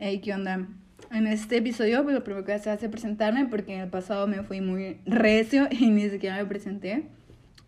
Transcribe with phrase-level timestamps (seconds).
[0.00, 0.64] Hey, ¿qué onda?
[1.10, 5.00] En este episodio pues, lo hacer es presentarme porque en el pasado me fui muy
[5.06, 7.08] recio y ni siquiera me presenté.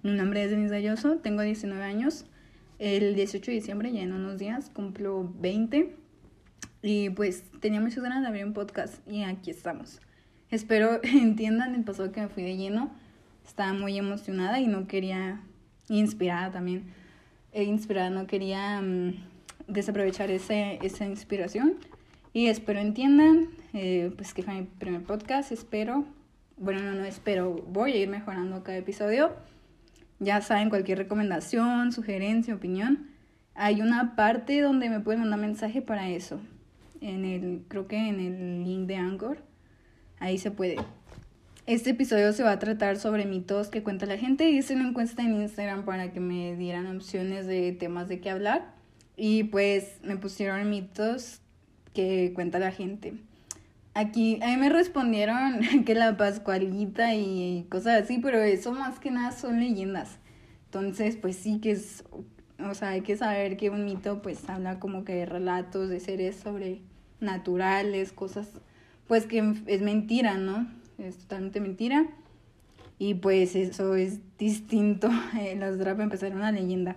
[0.04, 2.26] Mi nombre es Denise Galloso, tengo 19 años.
[2.78, 5.96] El 18 de diciembre, ya en unos días, cumplo 20.
[6.82, 10.00] Y pues tenía muchas ganas de abrir un podcast y aquí estamos.
[10.52, 12.92] Espero entiendan el pasado que me fui de lleno.
[13.44, 15.40] Estaba muy emocionada y no quería,
[15.88, 16.84] inspirada también,
[17.50, 19.14] e inspirada, no quería mm,
[19.66, 21.74] desaprovechar ese, esa inspiración.
[22.32, 26.04] Y espero entiendan, eh, pues que fue mi primer podcast, espero,
[26.56, 29.32] bueno, no, no espero, voy a ir mejorando cada episodio.
[30.20, 33.08] Ya saben, cualquier recomendación, sugerencia, opinión,
[33.54, 36.40] hay una parte donde me pueden mandar mensaje para eso.
[37.00, 39.38] En el, creo que en el link de Anchor,
[40.18, 40.76] ahí se puede.
[41.66, 44.50] Este episodio se va a tratar sobre mitos que cuenta la gente.
[44.50, 48.74] Hice una encuesta en Instagram para que me dieran opciones de temas de qué hablar.
[49.16, 51.40] Y pues me pusieron mitos
[51.94, 53.14] que cuenta la gente.
[53.94, 59.10] Aquí, a mí me respondieron que la Pascualita y cosas así, pero eso más que
[59.10, 60.18] nada son leyendas.
[60.66, 62.04] Entonces, pues sí que es,
[62.60, 65.98] o sea, hay que saber que un mito pues habla como que de relatos de
[65.98, 68.48] seres sobrenaturales, cosas,
[69.08, 70.68] pues que es mentira, ¿no?
[70.98, 72.06] Es totalmente mentira.
[72.98, 75.08] Y pues eso es distinto.
[75.56, 76.96] Los drap empezaron una leyenda.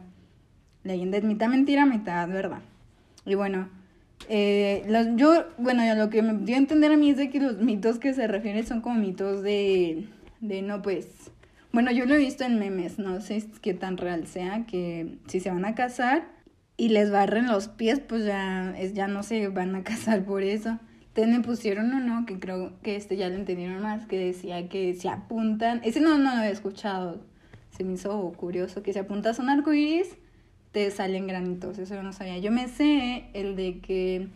[0.84, 2.62] Leyenda es mitad mentira, mitad verdad.
[3.26, 3.70] Y bueno,
[4.30, 7.40] eh, los, yo, bueno, lo que me dio a entender a mí es de que
[7.40, 10.08] los mitos que se refieren son como mitos de,
[10.40, 11.08] de no, pues,
[11.72, 15.40] bueno, yo lo he visto en memes, no sé qué tan real sea, que si
[15.40, 16.28] se van a casar
[16.78, 20.44] y les barren los pies, pues ya, es, ya no se van a casar por
[20.44, 20.80] eso.
[21.08, 24.96] Entonces me pusieron uno que creo que este ya lo entendieron más, que decía que
[24.96, 27.22] si apuntan, ese no, no lo había escuchado,
[27.70, 30.16] se me hizo curioso, que si apuntas a un arco iris,
[30.74, 32.40] te salen granitos, eso yo no sabía.
[32.40, 34.28] Yo me sé el de que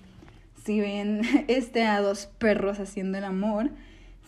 [0.63, 3.71] si ven este a dos perros haciendo el amor,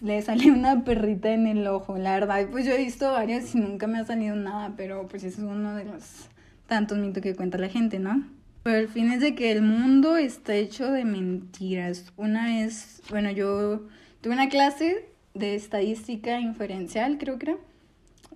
[0.02, 3.60] le sale una perrita en el ojo, la verdad, pues yo he visto varios y
[3.60, 6.30] nunca me ha salido nada, pero pues ese es uno de los
[6.68, 8.28] tantos mitos que cuenta la gente, ¿no?
[8.64, 12.12] Pero el fin es de que el mundo está hecho de mentiras.
[12.18, 13.88] Una vez, bueno, yo
[14.22, 17.58] tuve una clase de estadística inferencial, creo que era,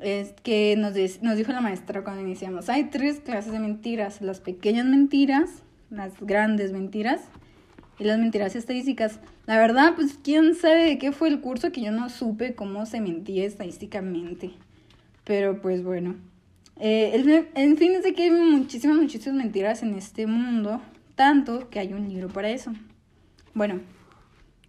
[0.03, 4.39] es que nos, nos dijo la maestra cuando iniciamos, hay tres clases de mentiras, las
[4.39, 7.21] pequeñas mentiras, las grandes mentiras
[7.99, 9.19] y las mentiras estadísticas.
[9.45, 12.85] La verdad, pues quién sabe de qué fue el curso que yo no supe cómo
[12.85, 14.51] se mentía estadísticamente.
[15.23, 16.15] Pero pues bueno.
[16.79, 20.81] Eh, el, en fin, es de que hay muchísimas, muchísimas mentiras en este mundo,
[21.15, 22.73] tanto que hay un libro para eso.
[23.53, 23.79] Bueno,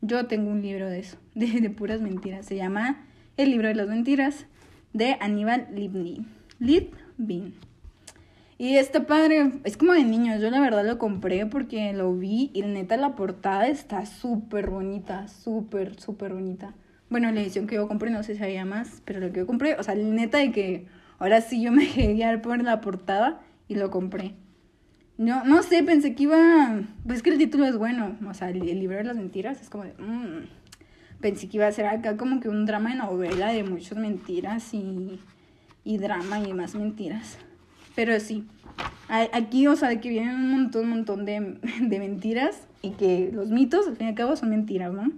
[0.02, 2.46] yo tengo un libro de eso, de, de puras mentiras.
[2.46, 3.06] Se llama
[3.36, 4.46] El libro de las mentiras
[4.94, 6.24] de Aníbal Libni.
[6.58, 7.54] Libin.
[8.56, 12.50] Y este padre, es como de niños, yo la verdad lo compré porque lo vi
[12.54, 16.72] y neta la portada está súper bonita, súper, súper bonita.
[17.10, 19.46] Bueno, la edición que yo compré no sé si había más, pero lo que yo
[19.46, 20.86] compré, o sea, neta de que
[21.18, 24.36] ahora sí yo me dejé guiar por la portada y lo compré.
[25.18, 28.60] No, no sé, pensé que iba, pues que el título es bueno, o sea, el,
[28.60, 29.94] libro de las mentiras es como de...
[29.98, 30.63] Mmm
[31.24, 34.74] pensé que iba a ser acá como que un drama de novela de muchas mentiras
[34.74, 35.18] y,
[35.82, 37.38] y drama y más mentiras.
[37.94, 38.46] Pero sí,
[39.08, 43.30] aquí, o sea, de que vienen un montón, un montón de, de mentiras y que
[43.32, 45.12] los mitos, al fin y al cabo, son mentiras, ¿no?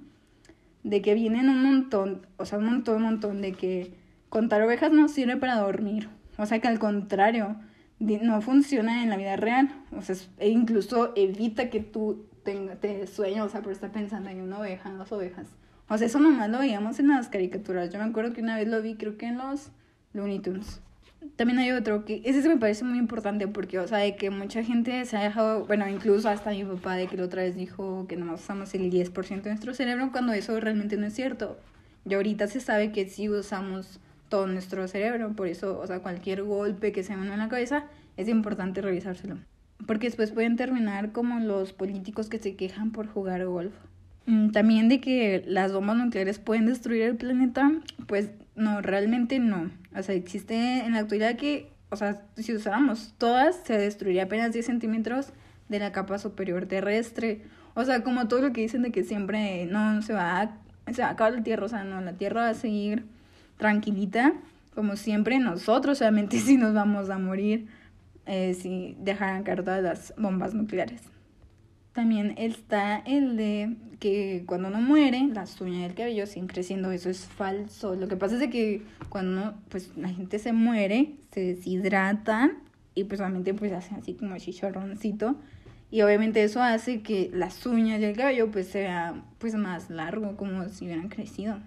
[0.84, 3.92] De que vienen un montón, o sea, un montón, un montón de que
[4.28, 6.08] contar ovejas no sirve para dormir.
[6.38, 7.56] O sea, que al contrario,
[7.98, 9.74] no funciona en la vida real.
[9.90, 14.30] O sea, e incluso evita que tú tengas te sueños, o sea, por estar pensando
[14.30, 15.48] en una oveja, dos ovejas.
[15.88, 17.90] O sea, eso nomás lo veíamos en las caricaturas.
[17.90, 19.70] Yo me acuerdo que una vez lo vi, creo que en los
[20.14, 20.80] Looney Tunes.
[21.36, 24.30] También hay otro que ese se me parece muy importante porque, o sea, de que
[24.30, 27.56] mucha gente se ha dejado, bueno, incluso hasta mi papá de que la otra vez
[27.56, 31.58] dijo que nomás usamos el 10% de nuestro cerebro cuando eso realmente no es cierto.
[32.08, 36.42] Y ahorita se sabe que sí usamos todo nuestro cerebro, por eso, o sea, cualquier
[36.42, 37.84] golpe que se me en la cabeza
[38.16, 39.38] es importante revisárselo.
[39.86, 43.74] Porque después pueden terminar como los políticos que se quejan por jugar golf.
[44.26, 47.72] Mm, también de que las bombas nucleares pueden destruir el planeta,
[48.06, 49.70] pues no, realmente no.
[49.96, 54.52] O sea, existe en la actualidad que, o sea, si usáramos todas, se destruiría apenas
[54.52, 55.32] 10 centímetros
[55.68, 57.42] de la capa superior terrestre.
[57.74, 60.58] O sea, como todo lo que dicen de que siempre no se va a,
[60.92, 63.04] se va a acabar la Tierra, o sea, no, la Tierra va a seguir
[63.58, 64.34] tranquilita,
[64.74, 67.68] como siempre, nosotros solamente si nos vamos a morir
[68.26, 71.02] eh, si dejaran caer todas las bombas nucleares.
[71.92, 76.90] También está el de que cuando uno muere, las uñas del cabello siguen creciendo.
[76.90, 77.94] Eso es falso.
[77.94, 82.52] Lo que pasa es que cuando pues, la gente se muere, se deshidrata
[82.94, 85.36] y pues obviamente pues hacen así como chicharroncito.
[85.90, 90.36] Y obviamente eso hace que las uñas y el cabello pues sea pues más largo,
[90.36, 91.58] como si hubieran crecido.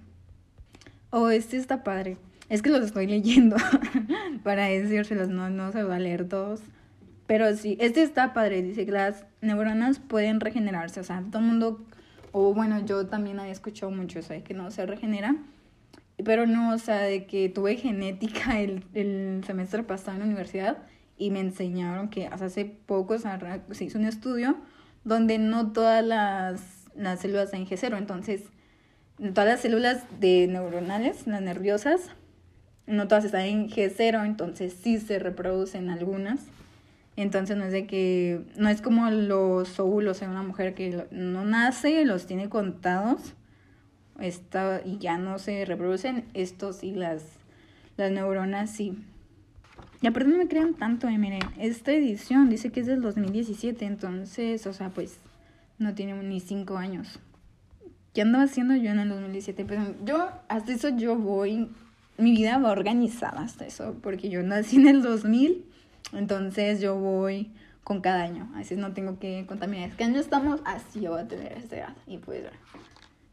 [1.11, 2.17] Oh, este está padre.
[2.49, 3.55] Es que los estoy leyendo
[4.43, 6.61] para decírselos, no, no se va a leer todos.
[7.27, 8.63] Pero sí, este está padre.
[8.63, 10.99] Dice que las neuronas pueden regenerarse.
[10.99, 11.85] O sea, todo el mundo,
[12.31, 15.35] o bueno, yo también había escuchado mucho eso de que no se regenera.
[16.23, 20.77] Pero no, o sea, de que tuve genética el, el semestre pasado en la universidad
[21.17, 24.57] y me enseñaron que hace poco se hizo un estudio
[25.03, 26.61] donde no todas las,
[26.95, 28.43] las células en G0, entonces
[29.33, 32.09] todas las células de neuronales, las nerviosas,
[32.87, 36.39] no todas están en G0, entonces sí se reproducen algunas.
[37.21, 41.45] Entonces no es de que, no es como los óvulos en una mujer que no
[41.45, 43.35] nace, los tiene contados
[44.21, 47.23] está, y ya no se reproducen, estos y las,
[47.97, 48.97] las neuronas sí.
[50.01, 53.85] Y aparte no me crean tanto, eh, miren, esta edición dice que es del 2017,
[53.85, 55.17] entonces, o sea, pues
[55.77, 57.19] no tiene ni cinco años.
[58.13, 59.65] ¿Qué andaba haciendo yo en el 2017?
[59.65, 61.69] Pues yo, hasta eso yo voy,
[62.17, 65.65] mi vida va organizada hasta eso, porque yo nací en el 2000,
[66.13, 67.51] entonces yo voy
[67.83, 69.91] con cada año, así no tengo que contaminar.
[69.91, 70.61] ¿Qué año estamos?
[70.65, 72.43] Así yo voy a tener esta edad, y pues,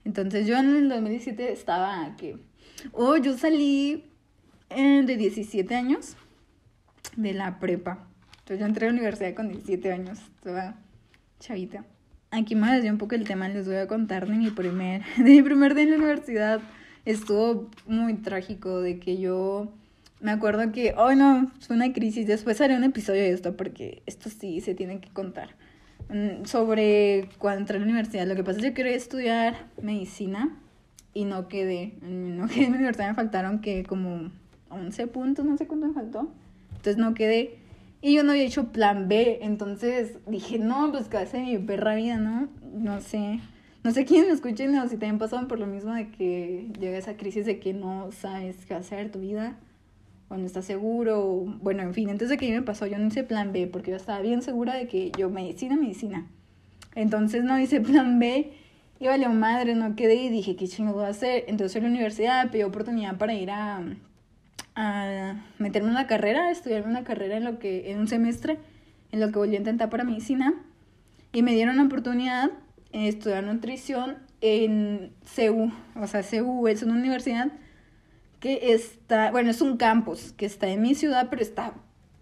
[0.05, 2.39] entonces yo en el 2017 estaba que,
[2.93, 4.05] oh, yo salí
[4.71, 6.17] eh, de 17 años
[7.17, 8.07] de la prepa.
[8.39, 10.77] Entonces yo entré a la universidad con 17 años, toda
[11.41, 11.85] chavita.
[12.31, 15.25] Aquí me desvió un poco el tema, les voy a contar de mi primer, de
[15.25, 16.61] mi primer día en la universidad.
[17.05, 19.73] Estuvo muy trágico de que yo
[20.21, 22.27] me acuerdo que, oh no, fue una crisis.
[22.27, 25.51] Después haré un episodio de esto porque esto sí se tiene que contar.
[26.09, 28.27] Mm, sobre cuando entré a la universidad.
[28.27, 30.57] Lo que pasa es que yo quería estudiar medicina
[31.13, 31.95] y no quedé.
[32.03, 34.31] No quedé en la universidad, me faltaron que como
[34.71, 36.31] 11 puntos, no sé cuánto me faltó.
[36.71, 37.59] Entonces no quedé.
[38.01, 41.95] Y yo no había hecho plan B, entonces dije, no, pues que hace mi perra
[41.95, 42.49] vida, ¿no?
[42.73, 43.41] No sé.
[43.83, 46.99] No sé quién me escuchen o si también pasaban por lo mismo de que llega
[46.99, 49.57] esa crisis de que no sabes qué hacer tu vida
[50.29, 51.45] o no estás seguro.
[51.63, 52.87] bueno, en fin, entonces ¿qué me pasó?
[52.87, 56.27] Yo no hice plan B porque yo estaba bien segura de que yo medicina, medicina.
[56.95, 58.53] Entonces no hice plan B
[58.99, 61.45] y vale, madre, no quedé y dije, ¿qué chingo voy a hacer?
[61.49, 63.83] Entonces en la universidad pedí oportunidad para ir a
[64.77, 68.59] a meterme en una carrera, a estudiarme una carrera en lo que, en un semestre,
[69.11, 70.55] en lo que volví a intentar para medicina.
[71.33, 72.51] Y me dieron la oportunidad
[72.93, 75.73] de estudiar nutrición en CEU.
[75.97, 77.49] O sea, CEU es una universidad
[78.41, 81.75] que está, bueno, es un campus que está en mi ciudad, pero está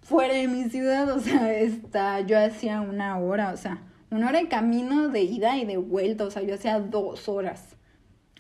[0.03, 1.11] fuera de mi ciudad.
[1.11, 5.57] O sea, está, yo hacía una hora, o sea, una hora de camino de ida
[5.57, 6.25] y de vuelta.
[6.25, 7.77] O sea, yo hacía dos horas.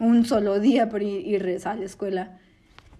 [0.00, 2.38] Un solo día por ir, ir a la escuela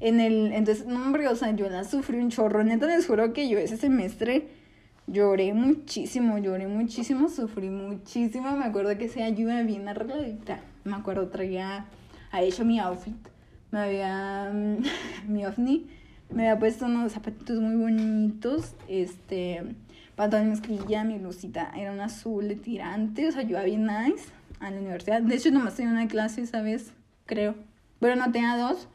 [0.00, 3.32] en el, entonces, no, hombre, o sea, yo la sufrí un chorro, neta, les juro
[3.32, 4.49] que yo ese semestre
[5.06, 11.29] lloré muchísimo, lloré muchísimo, sufrí muchísimo, me acuerdo que año iba bien arregladita, me acuerdo,
[11.29, 11.87] traía,
[12.32, 13.17] ha hecho mi outfit,
[13.75, 14.53] me había,
[15.26, 15.88] mi ovni,
[16.31, 19.65] me había puesto unos zapatitos muy bonitos, este,
[20.15, 24.26] pantalón mezclilla, mi blusita era un azul de tirante, o sea, yo iba bien nice
[24.61, 26.93] a la universidad, de hecho nomás tenía una clase, ¿sabes?
[27.26, 27.56] Creo,
[27.99, 28.87] pero no tenía dos,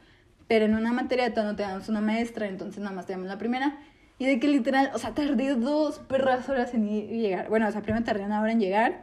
[0.48, 3.36] pero en una materia no te damos una maestra, entonces nada más te damos la
[3.36, 3.78] primera.
[4.18, 7.48] Y de que literal, o sea, tardé dos perras horas en llegar.
[7.48, 9.02] Bueno, o sea, primero tardé una hora en llegar.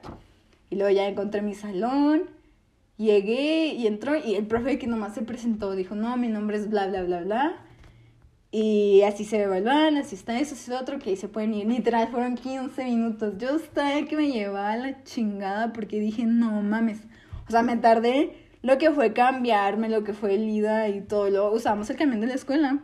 [0.70, 2.37] Y luego ya encontré mi salón.
[2.98, 4.16] Llegué y entró.
[4.16, 7.22] Y el profe que nomás se presentó dijo, no, mi nombre es bla, bla, bla,
[7.22, 7.64] bla.
[8.52, 11.68] Y así se evalúan, así está eso, así otro, que ahí se pueden ir.
[11.68, 13.34] Literal, fueron 15 minutos.
[13.38, 17.02] Yo estaba que me llevaba la chingada porque dije, no mames.
[17.48, 21.30] O sea, me tardé lo que fue cambiarme, lo que fue el ida y todo.
[21.30, 22.84] Luego usamos el camión de la escuela.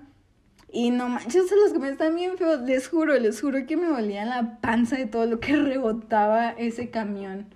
[0.72, 2.62] Y no manches, los camiones están bien feos.
[2.62, 6.90] Les juro, les juro que me dolía la panza de todo lo que rebotaba ese
[6.90, 7.48] camión.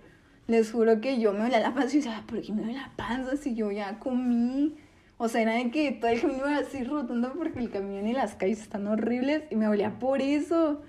[0.47, 2.91] Les juro que yo me dolía la panza y decía, ¿por qué me duele la
[2.95, 4.75] panza si yo ya comí?
[5.17, 8.13] O sea, era de que todo el camino iba así rotando porque el camión y
[8.13, 10.81] las calles están horribles y me dolía por eso.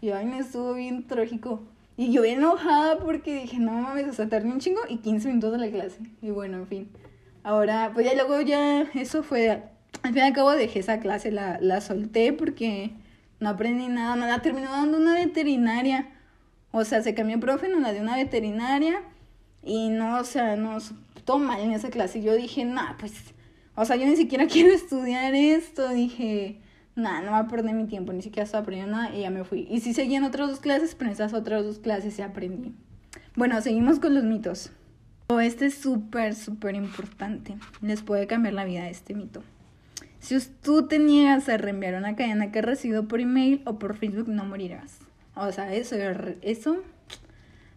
[0.00, 1.62] Y ay, me estuvo bien trágico.
[1.96, 5.52] Y yo enojada porque dije, no mames, o sea, tardé un chingo y 15 minutos
[5.52, 5.98] de la clase.
[6.22, 6.88] Y bueno, en fin.
[7.42, 11.30] Ahora, pues ya luego ya, eso fue, al fin y al cabo dejé esa clase,
[11.30, 12.92] la, la solté porque
[13.38, 16.08] no aprendí nada, me la terminó dando una veterinaria.
[16.72, 19.02] O sea, se cambió profe, no la dio una veterinaria
[19.62, 20.78] y no, o sea, no,
[21.24, 22.20] todo mal en esa clase.
[22.20, 23.12] Y yo dije, nah, pues,
[23.74, 25.88] o sea, yo ni siquiera quiero estudiar esto.
[25.88, 26.60] Dije,
[26.94, 29.44] nada, no va a perder mi tiempo, ni siquiera estaba aprendiendo nada y ya me
[29.44, 29.66] fui.
[29.70, 32.74] Y sí seguí en otras dos clases, pero en esas otras dos clases ya aprendí.
[33.36, 34.70] Bueno, seguimos con los mitos.
[35.28, 37.56] Oh, este es súper, súper importante.
[37.82, 39.42] Les puede cambiar la vida este mito.
[40.18, 44.28] Si tú te niegas a reenviar una cadena que recibido por email o por Facebook,
[44.28, 44.98] no morirás.
[45.40, 45.96] O sea, eso,
[46.42, 46.82] eso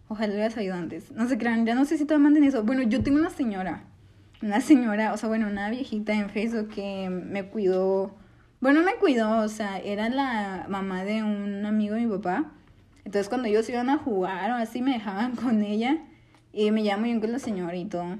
[0.08, 1.10] Ojalá hubieras sabido antes.
[1.12, 2.62] No se crean, ya no sé si todavía manden eso.
[2.62, 3.84] Bueno, yo tengo una señora.
[4.42, 8.14] Una señora, o sea, bueno, una viejita en Facebook que me cuidó.
[8.60, 12.52] Bueno, me cuidó, o sea, era la mamá de un amigo de mi papá.
[13.04, 15.98] Entonces, cuando ellos iban a jugar o así, me dejaban con ella.
[16.52, 18.18] Y me llamo bien con la señora y todo.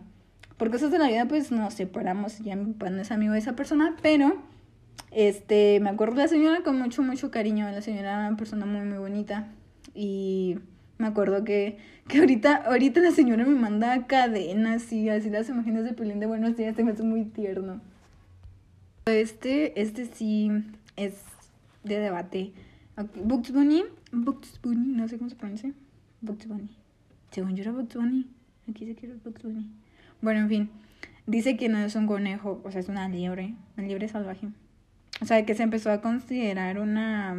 [0.57, 2.39] Por cosas de la vida, pues nos separamos.
[2.39, 4.43] Ya mi papá no es amigo de esa persona, pero
[5.14, 7.71] este, me acuerdo de la señora con mucho, mucho cariño.
[7.71, 9.49] La señora era una persona muy, muy bonita.
[9.94, 10.59] Y
[10.99, 11.78] me acuerdo que,
[12.09, 16.26] que ahorita, ahorita la señora me manda cadenas y así las imágenes de Pelín de
[16.26, 17.80] Buenos Días, se me hace muy tierno.
[19.06, 20.50] Este, este sí
[20.97, 21.14] es
[21.85, 22.52] de debate.
[23.23, 25.73] Bugs Bunny, Bugs Bunny, no sé cómo se pronuncia.
[26.23, 26.71] Bugs Bunny.
[27.30, 28.26] Según yo era Bugs Bunny.
[28.68, 29.71] Aquí se quiere Bugs Bunny.
[30.21, 30.71] Bueno, en fin.
[31.26, 34.49] Dice que no es un conejo, o sea, es una liebre, una liebre salvaje.
[35.21, 37.35] O sea, que se empezó a considerar una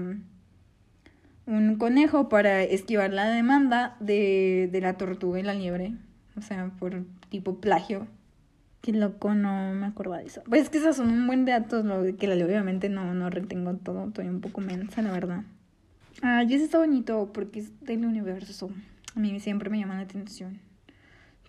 [1.48, 5.94] un conejo para esquivar la demanda de, de la tortuga y la liebre.
[6.38, 8.08] O sea, por tipo plagio.
[8.82, 10.44] Qué loco, no me acuerdo de eso.
[10.48, 13.74] Pues es que esas son un buen datos, lo que la obviamente no, no retengo
[13.76, 15.44] todo, estoy un poco mensa, la verdad.
[16.22, 18.70] Ah, y ese está bonito porque es del universo.
[19.16, 20.60] A mí siempre me llama la atención.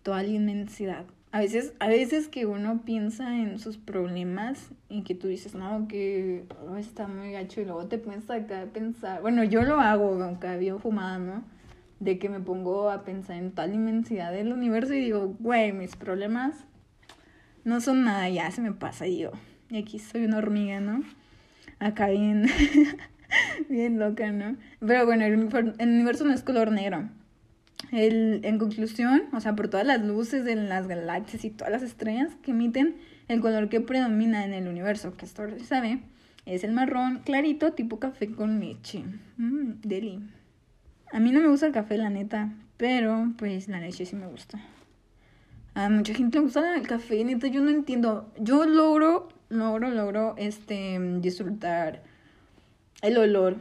[0.03, 1.05] Toda la inmensidad.
[1.37, 5.87] A veces, a veces que uno piensa en sus problemas y que tú dices, no,
[5.87, 6.45] que
[6.79, 9.21] está muy gacho y luego te pones acá a pensar.
[9.21, 11.45] Bueno, yo lo hago, aunque bien fumada, ¿no?
[12.01, 15.95] De que me pongo a pensar en tal inmensidad del universo y digo, güey, mis
[15.95, 16.55] problemas
[17.65, 19.33] no son nada, ya se me pasa y yo.
[19.69, 21.03] Y aquí soy una hormiga, ¿no?
[21.81, 22.47] Acá bien,
[23.69, 24.57] bien loca, ¿no?
[24.81, 25.35] Pero bueno, el
[25.87, 27.11] universo no es color negro.
[27.93, 31.83] El, en conclusión, o sea, por todas las luces de las galaxias y todas las
[31.83, 32.97] estrellas que emiten,
[33.29, 36.01] el color que predomina en el universo, que esto se sabe,
[36.47, 39.05] es el marrón clarito tipo café con leche.
[39.37, 40.21] Mmm, deli.
[41.13, 44.27] A mí no me gusta el café, la neta, pero pues la leche sí me
[44.27, 44.61] gusta.
[45.75, 48.33] A mucha gente le gusta el café, neta, yo no entiendo.
[48.39, 52.03] Yo logro, logro, logro, este, disfrutar
[53.03, 53.57] el olor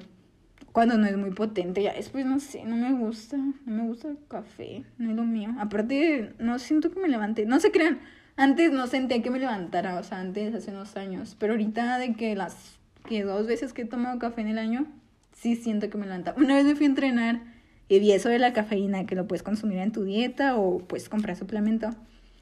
[0.75, 1.82] cuando no es muy potente.
[1.82, 5.24] Ya después no sé, no me gusta, no me gusta el café, no es lo
[5.24, 5.55] mío.
[5.58, 8.00] Aparte, no siento que me levante, no se crean.
[8.36, 12.15] Antes no sentía que me levantara, o sea, antes hace unos años, pero ahorita de
[12.15, 12.77] que las
[13.08, 14.86] que dos veces que he tomado café en el año,
[15.32, 16.36] sí siento que me levanta.
[16.36, 17.39] Una vez me fui a entrenar
[17.88, 21.08] y vi eso de la cafeína, que lo puedes consumir en tu dieta o puedes
[21.08, 21.91] comprar suplemento.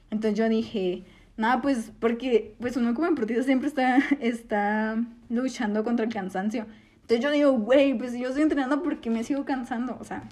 [0.09, 1.03] Entonces yo dije,
[1.37, 4.97] nada, pues porque pues uno como deportista siempre está, está
[5.29, 6.65] luchando contra el cansancio.
[7.03, 9.97] Entonces yo digo, güey, pues yo estoy entrenando porque me sigo cansando.
[9.99, 10.23] O sea,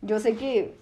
[0.00, 0.74] yo sé que,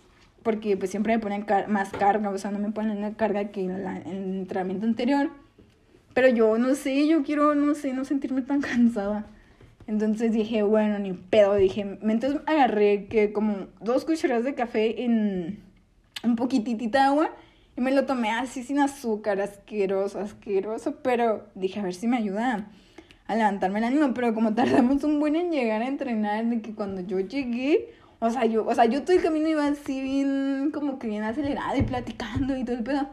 [0.45, 3.65] porque pues siempre me ponen más carga, o sea, no me ponen la carga que
[3.65, 5.31] en, el entrenamiento anterior.
[6.15, 9.27] Pero yo no sé, yo quiero, no sé, no sentirme tan cansada.
[9.89, 15.59] Entonces dije, bueno, ni pedo, dije, entonces agarré que como dos cucharadas de café en
[16.23, 17.31] un poquitita de agua
[17.77, 22.17] y me lo tomé así sin azúcar, asqueroso, asqueroso, pero dije, a ver si me
[22.17, 22.71] ayuda
[23.27, 26.75] a levantarme el ánimo, pero como tardamos un buen en llegar a entrenar, de que
[26.75, 30.71] cuando yo llegué, o sea, yo, o sea, yo todo el camino iba así bien,
[30.73, 33.09] como que bien acelerada y platicando y todo el pedo,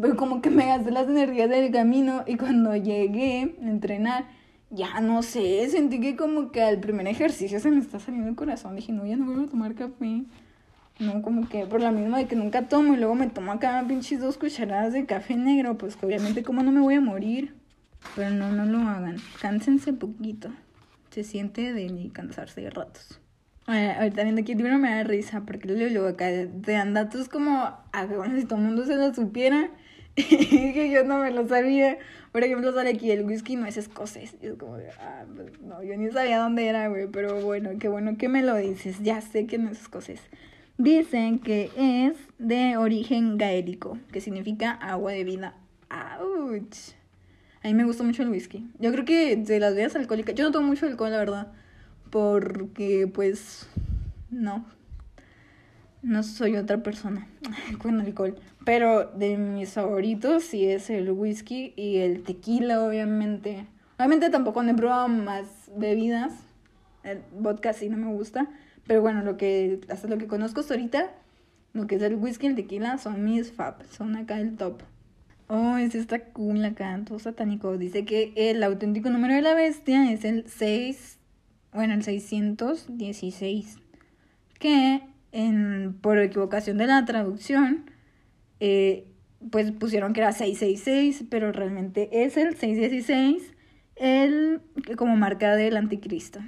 [0.00, 4.26] pero como que me gasté las energías del camino y cuando llegué a entrenar,
[4.70, 8.36] ya no sé, sentí que como que al primer ejercicio se me está saliendo el
[8.36, 10.24] corazón, dije, no, ya no voy a tomar café.
[10.98, 13.84] No, como que por la misma de que nunca tomo y luego me tomo acá
[13.86, 17.54] pinches dos cucharadas de café negro, pues que obviamente como no me voy a morir.
[18.14, 19.16] Pero no, no lo hagan.
[19.40, 20.50] Cánsense poquito.
[21.10, 23.20] Se siente de cansarse de ratos.
[23.66, 27.52] ahorita viendo aquí el libro me da risa porque luego acá te dan datos como,
[27.92, 29.70] ah, bueno, si todo el mundo se lo supiera,
[30.14, 31.98] que yo no me lo sabía.
[32.32, 34.36] Por ejemplo, sale aquí el whisky no es escocés.
[34.42, 37.70] Y es como de, ah, pues, no, yo ni sabía dónde era, güey, pero bueno,
[37.78, 39.02] qué bueno que me lo dices.
[39.02, 40.20] Ya sé que no es escocés.
[40.78, 45.54] Dicen que es de origen gaélico, que significa agua de vida.
[45.88, 46.95] ¡Auch!
[47.66, 48.64] A mí me gusta mucho el whisky.
[48.78, 51.52] Yo creo que de las bebidas alcohólicas, yo no tomo mucho alcohol, la verdad,
[52.10, 53.68] porque pues
[54.30, 54.64] no,
[56.00, 57.26] no soy otra persona
[57.82, 58.36] con alcohol.
[58.64, 63.66] Pero de mis favoritos sí es el whisky y el tequila, obviamente.
[63.96, 66.34] Obviamente tampoco no he probado más bebidas.
[67.02, 68.48] El vodka sí no me gusta.
[68.86, 71.10] Pero bueno, lo que, hasta lo que conozco hasta ahorita,
[71.72, 74.82] lo que es el whisky y el tequila son mis fab, son acá el top.
[75.48, 77.78] Oh, es esta cool acá, todo satánico.
[77.78, 81.18] Dice que el auténtico número de la bestia es el 6,
[81.72, 83.78] bueno, el 616.
[84.58, 87.90] Que en, por equivocación de la traducción,
[88.58, 89.06] eh,
[89.50, 93.54] pues pusieron que era 666, pero realmente es el 616,
[93.94, 94.60] el
[94.96, 96.40] como marca del anticristo.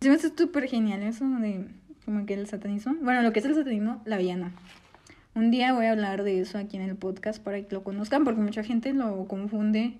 [0.00, 1.68] Se me hace súper genial eso de
[2.04, 2.94] como que el satanismo.
[3.00, 4.52] Bueno, lo que es el satanismo, la villana.
[5.36, 8.22] Un día voy a hablar de eso aquí en el podcast para que lo conozcan,
[8.22, 9.98] porque mucha gente lo confunde.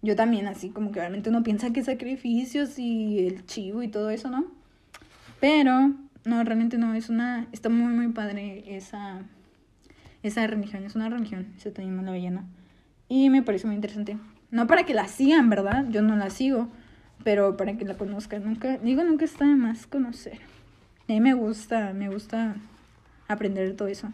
[0.00, 4.10] Yo también, así como que realmente uno piensa que sacrificios y el chivo y todo
[4.10, 4.44] eso, ¿no?
[5.40, 5.92] Pero,
[6.24, 7.48] no, realmente no, es una.
[7.50, 9.22] Está muy, muy padre esa,
[10.22, 10.84] esa religión.
[10.84, 12.44] Es una religión, el satanismo, la villana.
[13.08, 14.16] Y me parece muy interesante.
[14.52, 15.86] No para que la sigan, ¿verdad?
[15.90, 16.68] Yo no la sigo,
[17.24, 18.44] pero para que la conozcan.
[18.44, 20.38] Nunca, digo, nunca está de más conocer.
[21.08, 22.54] A mí me gusta, me gusta
[23.26, 24.12] aprender todo eso.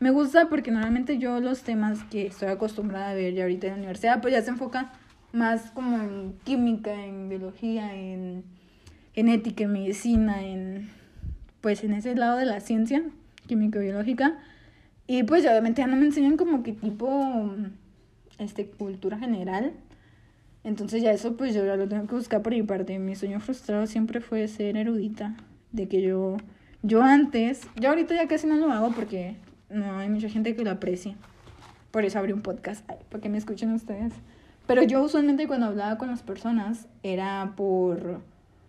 [0.00, 3.72] Me gusta porque normalmente yo los temas que estoy acostumbrada a ver ya ahorita en
[3.72, 4.92] la universidad, pues ya se enfoca
[5.32, 8.42] más como en química, en biología, en
[9.12, 10.88] genética, en medicina, en
[11.60, 13.02] pues en ese lado de la ciencia
[13.46, 14.38] químico-biológica.
[15.06, 17.54] Y pues obviamente ya no me enseñan como que tipo
[18.38, 19.74] este cultura general.
[20.64, 22.98] Entonces ya eso pues yo ya lo tengo que buscar por mi parte.
[22.98, 25.36] Mi sueño frustrado siempre fue ser erudita
[25.72, 26.38] de que yo,
[26.82, 29.36] yo antes, yo ahorita ya casi no lo hago porque
[29.70, 31.16] no hay mucha gente que lo aprecie.
[31.90, 34.12] Por eso abrí un podcast, para que me escuchen ustedes.
[34.66, 38.20] Pero yo usualmente cuando hablaba con las personas era por,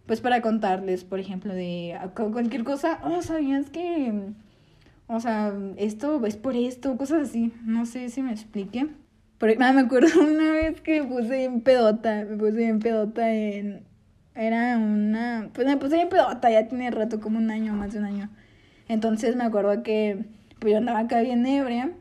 [0.07, 4.31] pues para contarles, por ejemplo, de cualquier cosa, oh, ¿sabías que,
[5.07, 8.87] o sea, esto es por esto, cosas así, no sé si me explique.
[9.37, 13.83] Pero, me acuerdo una vez que me puse en pedota, me puse en pedota en,
[14.35, 15.49] era una.
[15.53, 18.29] Pues me puse bien pedota, ya tiene rato, como un año, más de un año.
[18.87, 20.25] Entonces me acuerdo que
[20.61, 21.91] pues yo andaba acá bien ebria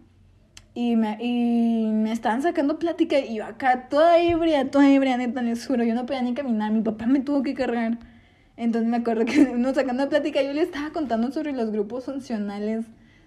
[0.74, 5.40] y me, y me estaban sacando plática y yo acá toda ebria, toda ebria, neta,
[5.40, 7.98] les juro, yo no podía ni caminar, mi papá me tuvo que cargar.
[8.58, 12.84] Entonces me acuerdo que uno sacando plática yo le estaba contando sobre los grupos funcionales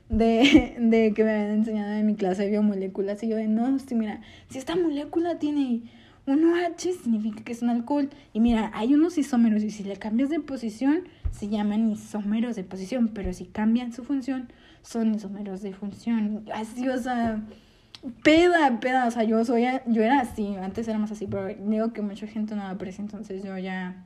[0.07, 3.79] de, de que me habían enseñado en mi clase de biomoléculas y yo de no,
[3.79, 5.81] sí, mira, si esta molécula tiene
[6.27, 8.09] un OH significa que es un alcohol.
[8.33, 12.63] Y mira, hay unos isómeros y si le cambias de posición, se llaman isómeros de
[12.63, 14.47] posición, pero si cambian su función,
[14.83, 16.45] son isómeros de función.
[16.53, 17.41] Así, o sea,
[18.23, 21.93] peda, peda, o sea, yo soy, yo era así, antes era más así, pero digo
[21.93, 24.05] que mucha gente no lo aprecia, entonces yo ya,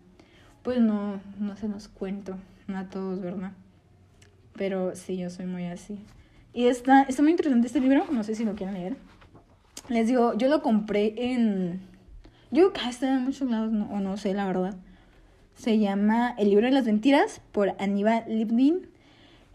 [0.63, 2.38] pues no, no se los cuento,
[2.68, 3.52] no a todos, ¿verdad?
[4.56, 6.00] Pero sí, yo soy muy así.
[6.54, 8.98] Y está, está muy interesante este libro, no sé si lo quieren leer.
[9.90, 11.82] Les digo, yo lo compré en
[12.50, 14.76] yo que está en muchos lados, no, o no sé, la verdad.
[15.56, 18.88] Se llama El libro de las mentiras por Aníbal Lipnin.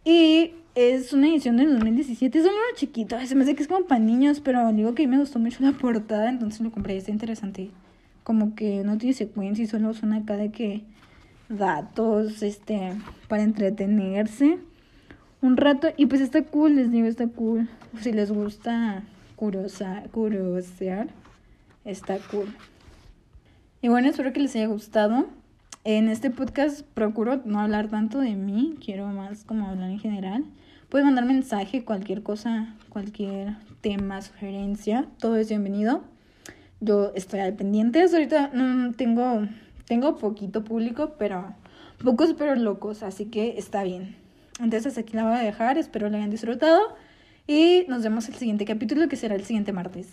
[0.04, 2.38] Y es una edición del 2017.
[2.38, 3.16] Es un libro chiquito.
[3.26, 5.38] Se me hace que es como para niños, pero digo que a mí me gustó
[5.38, 6.96] mucho la portada, entonces lo compré.
[6.96, 7.70] Está interesante.
[8.22, 10.84] Como que no tiene secuencia y solo son acá de que
[11.48, 12.92] datos, este,
[13.28, 14.58] para entretenerse
[15.42, 15.88] un rato.
[15.96, 17.68] Y pues está cool, les digo, está cool.
[18.00, 19.04] Si les gusta
[19.36, 21.08] curiosa, curiosear,
[21.84, 22.54] está cool.
[23.82, 25.26] Y bueno, espero que les haya gustado.
[25.84, 30.44] En este podcast procuro no hablar tanto de mí, quiero más como hablar en general.
[30.88, 36.04] Pueden mandar mensaje, cualquier cosa, cualquier tema, sugerencia, todo es bienvenido.
[36.78, 38.00] Yo estoy al pendiente.
[38.00, 39.48] Ahorita no tengo,
[39.84, 41.52] tengo poquito público, pero
[42.04, 44.14] pocos pero locos, así que está bien.
[44.60, 46.80] Entonces aquí la voy a dejar, espero la hayan disfrutado
[47.48, 50.06] y nos vemos el siguiente capítulo que será el siguiente martes.